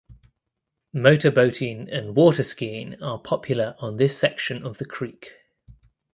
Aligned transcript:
Motor 0.95 1.29
boating 1.29 1.87
and 1.87 2.15
waterskiing 2.15 2.99
are 3.03 3.19
popular 3.19 3.75
on 3.77 3.97
this 3.97 4.17
section 4.17 4.65
of 4.65 4.79
the 4.79 4.85
creek. 4.85 5.33